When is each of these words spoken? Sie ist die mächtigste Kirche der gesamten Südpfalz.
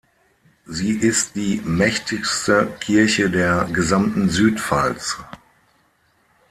Sie 0.65 0.93
ist 0.93 1.35
die 1.35 1.61
mächtigste 1.63 2.75
Kirche 2.79 3.29
der 3.29 3.65
gesamten 3.71 4.31
Südpfalz. 4.31 5.19